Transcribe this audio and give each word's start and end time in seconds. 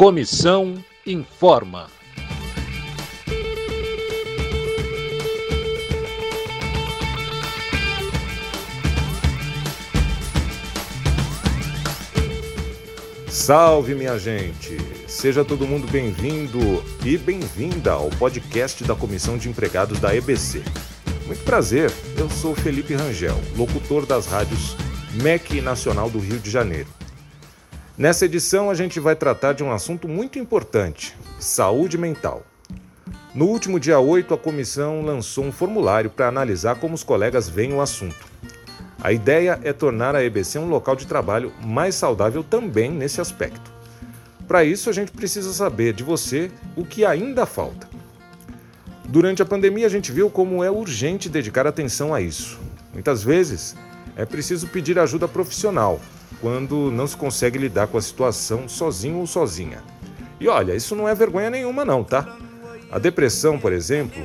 Comissão 0.00 0.82
informa. 1.06 1.88
Salve, 13.28 13.94
minha 13.94 14.18
gente! 14.18 14.78
Seja 15.06 15.44
todo 15.44 15.66
mundo 15.66 15.86
bem-vindo 15.86 16.58
e 17.04 17.18
bem-vinda 17.18 17.92
ao 17.92 18.08
podcast 18.08 18.82
da 18.84 18.94
Comissão 18.94 19.36
de 19.36 19.50
Empregados 19.50 20.00
da 20.00 20.16
EBC. 20.16 20.62
Muito 21.26 21.44
prazer, 21.44 21.92
eu 22.16 22.30
sou 22.30 22.54
Felipe 22.54 22.94
Rangel, 22.94 23.38
locutor 23.54 24.06
das 24.06 24.24
rádios 24.24 24.74
MEC 25.22 25.60
Nacional 25.60 26.08
do 26.08 26.18
Rio 26.18 26.38
de 26.38 26.50
Janeiro. 26.50 26.88
Nessa 28.00 28.24
edição, 28.24 28.70
a 28.70 28.74
gente 28.74 28.98
vai 28.98 29.14
tratar 29.14 29.52
de 29.52 29.62
um 29.62 29.70
assunto 29.70 30.08
muito 30.08 30.38
importante: 30.38 31.14
saúde 31.38 31.98
mental. 31.98 32.42
No 33.34 33.44
último 33.44 33.78
dia 33.78 34.00
8, 34.00 34.32
a 34.32 34.38
comissão 34.38 35.02
lançou 35.02 35.44
um 35.44 35.52
formulário 35.52 36.08
para 36.08 36.26
analisar 36.26 36.76
como 36.76 36.94
os 36.94 37.04
colegas 37.04 37.46
veem 37.46 37.74
o 37.74 37.80
assunto. 37.82 38.26
A 39.02 39.12
ideia 39.12 39.60
é 39.62 39.74
tornar 39.74 40.16
a 40.16 40.24
EBC 40.24 40.58
um 40.58 40.70
local 40.70 40.96
de 40.96 41.06
trabalho 41.06 41.52
mais 41.62 41.94
saudável 41.94 42.42
também 42.42 42.90
nesse 42.90 43.20
aspecto. 43.20 43.70
Para 44.48 44.64
isso, 44.64 44.88
a 44.88 44.94
gente 44.94 45.12
precisa 45.12 45.52
saber 45.52 45.92
de 45.92 46.02
você 46.02 46.50
o 46.74 46.86
que 46.86 47.04
ainda 47.04 47.44
falta. 47.44 47.86
Durante 49.04 49.42
a 49.42 49.46
pandemia, 49.46 49.84
a 49.84 49.90
gente 49.90 50.10
viu 50.10 50.30
como 50.30 50.64
é 50.64 50.70
urgente 50.70 51.28
dedicar 51.28 51.66
atenção 51.66 52.14
a 52.14 52.22
isso. 52.22 52.58
Muitas 52.94 53.22
vezes, 53.22 53.76
é 54.16 54.24
preciso 54.24 54.68
pedir 54.68 54.98
ajuda 54.98 55.28
profissional 55.28 56.00
quando 56.40 56.90
não 56.90 57.06
se 57.06 57.16
consegue 57.16 57.58
lidar 57.58 57.86
com 57.86 57.98
a 57.98 58.02
situação 58.02 58.68
sozinho 58.68 59.18
ou 59.18 59.26
sozinha. 59.26 59.82
E 60.38 60.48
olha, 60.48 60.74
isso 60.74 60.94
não 60.96 61.08
é 61.08 61.14
vergonha 61.14 61.50
nenhuma, 61.50 61.84
não, 61.84 62.02
tá? 62.02 62.36
A 62.90 62.98
depressão, 62.98 63.58
por 63.58 63.72
exemplo, 63.72 64.22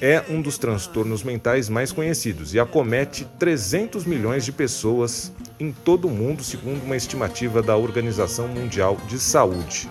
é 0.00 0.22
um 0.28 0.42
dos 0.42 0.58
transtornos 0.58 1.22
mentais 1.22 1.68
mais 1.68 1.90
conhecidos 1.92 2.52
e 2.52 2.60
acomete 2.60 3.26
300 3.38 4.04
milhões 4.04 4.44
de 4.44 4.52
pessoas 4.52 5.32
em 5.58 5.72
todo 5.72 6.06
o 6.06 6.10
mundo, 6.10 6.44
segundo 6.44 6.84
uma 6.84 6.96
estimativa 6.96 7.62
da 7.62 7.76
Organização 7.76 8.46
Mundial 8.48 8.96
de 9.08 9.18
Saúde. 9.18 9.88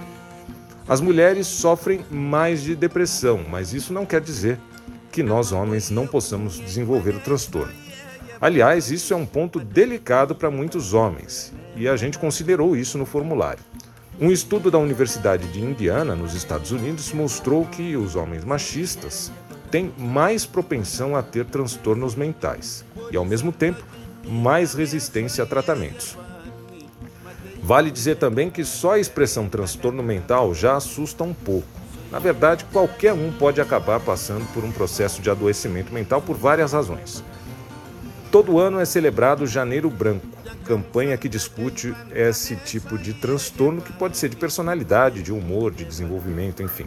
As 0.87 1.01
mulheres 1.01 1.47
sofrem 1.47 2.05
mais 2.11 2.61
de 2.61 2.75
depressão, 2.75 3.43
mas 3.49 3.73
isso 3.73 3.91
não 3.91 4.05
quer 4.05 4.21
dizer 4.21 4.59
que 5.11 5.23
nós 5.23 5.51
homens 5.51 5.89
não 5.89 6.05
possamos 6.05 6.59
desenvolver 6.59 7.15
o 7.15 7.19
transtorno. 7.19 7.84
Aliás, 8.39 8.91
isso 8.91 9.13
é 9.13 9.17
um 9.17 9.25
ponto 9.25 9.59
delicado 9.59 10.35
para 10.35 10.51
muitos 10.51 10.93
homens 10.93 11.53
e 11.75 11.87
a 11.87 11.95
gente 11.95 12.19
considerou 12.19 12.75
isso 12.75 12.97
no 12.97 13.05
formulário. 13.05 13.63
Um 14.19 14.31
estudo 14.31 14.71
da 14.71 14.77
Universidade 14.77 15.47
de 15.49 15.61
Indiana, 15.61 16.15
nos 16.15 16.33
Estados 16.33 16.71
Unidos, 16.71 17.11
mostrou 17.11 17.65
que 17.65 17.95
os 17.97 18.15
homens 18.15 18.45
machistas 18.45 19.31
têm 19.69 19.93
mais 19.97 20.45
propensão 20.45 21.15
a 21.15 21.23
ter 21.23 21.45
transtornos 21.45 22.15
mentais 22.15 22.85
e, 23.11 23.17
ao 23.17 23.25
mesmo 23.25 23.51
tempo, 23.51 23.83
mais 24.25 24.73
resistência 24.73 25.43
a 25.43 25.47
tratamentos. 25.47 26.17
Vale 27.61 27.91
dizer 27.91 28.17
também 28.17 28.49
que 28.49 28.63
só 28.63 28.91
a 28.93 28.99
expressão 28.99 29.49
transtorno 29.49 30.03
mental 30.03 30.53
já 30.53 30.75
assusta 30.75 31.23
um 31.23 31.33
pouco. 31.33 31.67
Na 32.11 32.19
verdade, 32.19 32.63
qualquer 32.71 33.11
um 33.13 33.31
pode 33.31 33.59
acabar 33.59 33.99
passando 33.99 34.45
por 34.53 34.63
um 34.63 34.71
processo 34.71 35.21
de 35.21 35.29
adoecimento 35.29 35.93
mental 35.93 36.21
por 36.21 36.37
várias 36.37 36.71
razões. 36.73 37.23
Todo 38.35 38.59
ano 38.59 38.81
é 38.81 38.83
celebrado 38.83 39.47
Janeiro 39.47 39.89
Branco, 39.89 40.27
campanha 40.65 41.15
que 41.15 41.29
discute 41.29 41.95
esse 42.13 42.57
tipo 42.57 42.97
de 42.97 43.13
transtorno 43.13 43.81
que 43.81 43.93
pode 43.93 44.17
ser 44.17 44.27
de 44.27 44.35
personalidade, 44.35 45.23
de 45.23 45.31
humor, 45.31 45.73
de 45.73 45.85
desenvolvimento, 45.85 46.61
enfim. 46.61 46.85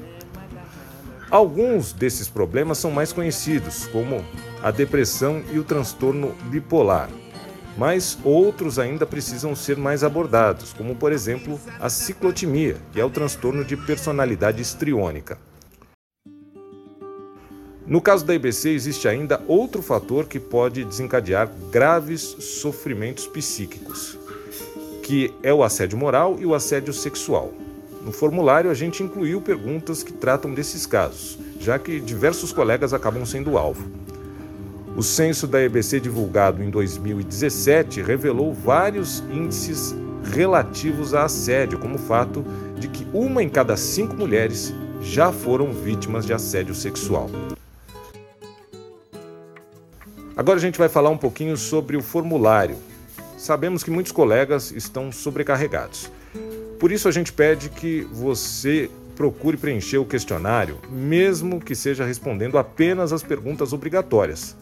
Alguns 1.30 1.94
desses 1.94 2.28
problemas 2.28 2.76
são 2.76 2.90
mais 2.90 3.14
conhecidos, 3.14 3.86
como 3.86 4.22
a 4.62 4.70
depressão 4.70 5.42
e 5.50 5.58
o 5.58 5.64
transtorno 5.64 6.34
bipolar, 6.50 7.08
mas 7.78 8.18
outros 8.22 8.78
ainda 8.78 9.06
precisam 9.06 9.56
ser 9.56 9.78
mais 9.78 10.04
abordados, 10.04 10.74
como 10.74 10.96
por 10.96 11.12
exemplo 11.12 11.58
a 11.80 11.88
ciclotimia, 11.88 12.76
que 12.92 13.00
é 13.00 13.04
o 13.06 13.08
transtorno 13.08 13.64
de 13.64 13.74
personalidade 13.74 14.60
histriônica. 14.60 15.38
No 17.88 18.02
caso 18.02 18.22
da 18.22 18.34
IBC, 18.34 18.68
existe 18.68 19.08
ainda 19.08 19.40
outro 19.48 19.80
fator 19.80 20.26
que 20.26 20.38
pode 20.38 20.84
desencadear 20.84 21.50
graves 21.72 22.20
sofrimentos 22.38 23.26
psíquicos, 23.26 24.18
que 25.02 25.32
é 25.42 25.54
o 25.54 25.64
assédio 25.64 25.96
moral 25.96 26.36
e 26.38 26.44
o 26.44 26.54
assédio 26.54 26.92
sexual. 26.92 27.50
No 28.04 28.12
formulário, 28.12 28.70
a 28.70 28.74
gente 28.74 29.02
incluiu 29.02 29.40
perguntas 29.40 30.02
que 30.02 30.12
tratam 30.12 30.52
desses 30.52 30.84
casos, 30.84 31.38
já 31.58 31.78
que 31.78 31.98
diversos 31.98 32.52
colegas 32.52 32.92
acabam 32.92 33.24
sendo 33.24 33.56
alvo. 33.56 33.90
O 34.94 35.02
censo 35.02 35.46
da 35.46 35.62
EBC 35.62 35.98
divulgado 35.98 36.62
em 36.62 36.68
2017 36.68 38.02
revelou 38.02 38.52
vários 38.52 39.20
índices 39.30 39.94
relativos 40.34 41.14
a 41.14 41.24
assédio, 41.24 41.78
como 41.78 41.94
o 41.94 41.98
fato 41.98 42.44
de 42.78 42.86
que 42.86 43.06
uma 43.14 43.42
em 43.42 43.48
cada 43.48 43.78
cinco 43.78 44.14
mulheres 44.14 44.74
já 45.00 45.32
foram 45.32 45.72
vítimas 45.72 46.26
de 46.26 46.34
assédio 46.34 46.74
sexual. 46.74 47.30
Agora 50.38 50.56
a 50.56 50.60
gente 50.60 50.78
vai 50.78 50.88
falar 50.88 51.10
um 51.10 51.16
pouquinho 51.16 51.56
sobre 51.56 51.96
o 51.96 52.00
formulário. 52.00 52.76
Sabemos 53.36 53.82
que 53.82 53.90
muitos 53.90 54.12
colegas 54.12 54.70
estão 54.70 55.10
sobrecarregados. 55.10 56.08
Por 56.78 56.92
isso 56.92 57.08
a 57.08 57.10
gente 57.10 57.32
pede 57.32 57.68
que 57.70 58.06
você 58.12 58.88
procure 59.16 59.56
preencher 59.56 59.98
o 59.98 60.04
questionário, 60.04 60.78
mesmo 60.88 61.60
que 61.60 61.74
seja 61.74 62.04
respondendo 62.04 62.56
apenas 62.56 63.12
as 63.12 63.20
perguntas 63.20 63.72
obrigatórias. 63.72 64.54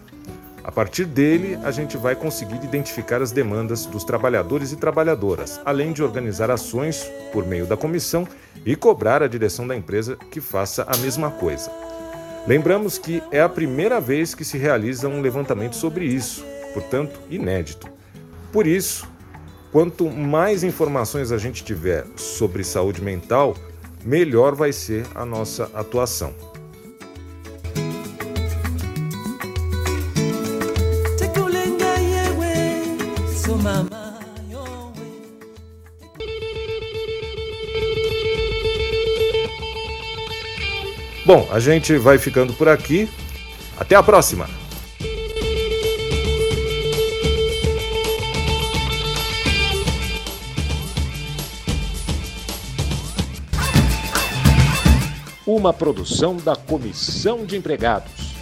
A 0.64 0.72
partir 0.72 1.04
dele, 1.04 1.58
a 1.62 1.70
gente 1.70 1.98
vai 1.98 2.16
conseguir 2.16 2.64
identificar 2.64 3.20
as 3.20 3.30
demandas 3.30 3.84
dos 3.84 4.02
trabalhadores 4.02 4.72
e 4.72 4.76
trabalhadoras, 4.76 5.60
além 5.62 5.92
de 5.92 6.02
organizar 6.02 6.50
ações 6.50 7.04
por 7.34 7.46
meio 7.46 7.66
da 7.66 7.76
comissão 7.76 8.26
e 8.64 8.74
cobrar 8.74 9.22
a 9.22 9.28
direção 9.28 9.68
da 9.68 9.76
empresa 9.76 10.16
que 10.30 10.40
faça 10.40 10.84
a 10.88 10.96
mesma 10.96 11.30
coisa. 11.30 11.70
Lembramos 12.46 12.98
que 12.98 13.22
é 13.30 13.40
a 13.40 13.48
primeira 13.48 14.00
vez 14.00 14.34
que 14.34 14.44
se 14.44 14.56
realiza 14.56 15.08
um 15.08 15.20
levantamento 15.20 15.74
sobre 15.74 16.04
isso, 16.04 16.44
portanto, 16.72 17.20
inédito. 17.28 17.88
Por 18.52 18.66
isso, 18.66 19.08
Quanto 19.76 20.08
mais 20.08 20.64
informações 20.64 21.30
a 21.30 21.36
gente 21.36 21.62
tiver 21.62 22.06
sobre 22.16 22.64
saúde 22.64 23.02
mental, 23.02 23.54
melhor 24.02 24.54
vai 24.54 24.72
ser 24.72 25.04
a 25.14 25.22
nossa 25.22 25.64
atuação. 25.74 26.34
Bom, 41.26 41.48
a 41.50 41.58
gente 41.58 41.98
vai 41.98 42.18
ficando 42.18 42.52
por 42.52 42.68
aqui. 42.68 43.08
Até 43.76 43.96
a 43.96 44.02
próxima! 44.02 44.48
uma 55.44 55.72
produção 55.72 56.36
da 56.36 56.56
Comissão 56.56 57.46
de 57.46 57.56
Empregados. 57.56 58.35